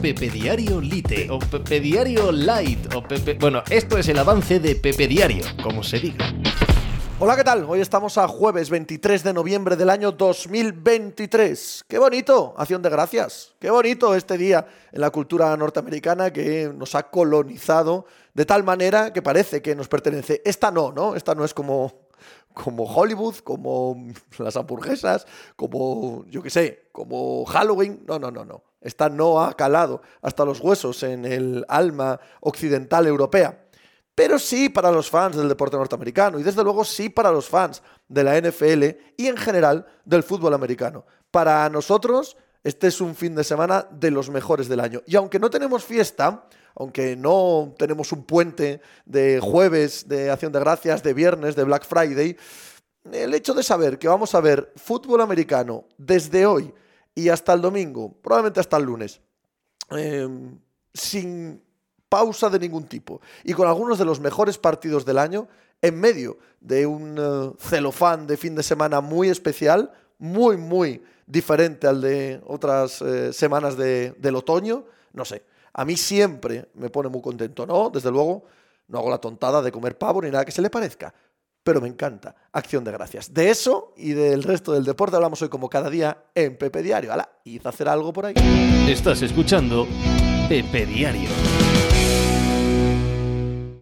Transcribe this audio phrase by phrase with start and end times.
[0.00, 3.34] Pepe Diario Lite o Pepe Diario Light o Pepe...
[3.34, 6.32] Bueno, esto es el avance de Pepe Diario, como se diga.
[7.18, 7.64] Hola, ¿qué tal?
[7.64, 11.84] Hoy estamos a jueves 23 de noviembre del año 2023.
[11.88, 12.54] ¡Qué bonito!
[12.56, 13.56] Acción de gracias.
[13.58, 19.12] ¡Qué bonito este día en la cultura norteamericana que nos ha colonizado de tal manera
[19.12, 20.42] que parece que nos pertenece.
[20.44, 21.16] Esta no, ¿no?
[21.16, 22.06] Esta no es como
[22.54, 24.06] como Hollywood, como
[24.38, 25.26] las hamburguesas,
[25.56, 28.04] como, yo qué sé, como Halloween.
[28.06, 28.67] No, no, no, no.
[28.80, 33.64] Esta no ha calado hasta los huesos en el alma occidental europea.
[34.14, 37.82] Pero sí para los fans del deporte norteamericano y desde luego sí para los fans
[38.08, 38.84] de la NFL
[39.16, 41.04] y en general del fútbol americano.
[41.30, 45.02] Para nosotros este es un fin de semana de los mejores del año.
[45.06, 50.60] Y aunque no tenemos fiesta, aunque no tenemos un puente de jueves, de acción de
[50.60, 52.36] gracias, de viernes, de Black Friday,
[53.12, 56.74] el hecho de saber que vamos a ver fútbol americano desde hoy
[57.18, 59.20] y hasta el domingo, probablemente hasta el lunes,
[59.90, 60.56] em,
[60.94, 61.60] sin
[62.08, 65.48] pausa de ningún tipo y con algunos de los mejores partidos del año,
[65.82, 71.88] en medio de un uh, celofán de fin de semana muy especial, muy, muy diferente
[71.88, 77.20] al de otras eh, semanas del otoño, no sé, a mí siempre me pone muy
[77.20, 77.90] contento, ¿no?
[77.90, 78.44] Desde luego,
[78.86, 81.12] no hago la tontada de comer pavo ni nada que se le parezca,
[81.68, 82.34] pero me encanta.
[82.52, 83.34] Acción de gracias.
[83.34, 87.12] De eso y del resto del deporte hablamos hoy como cada día en Pepe Diario.
[87.12, 87.28] ¡Hala!
[87.44, 88.32] ¿Hizo hacer algo por ahí?
[88.88, 89.86] Estás escuchando
[90.48, 91.28] Pepe Diario.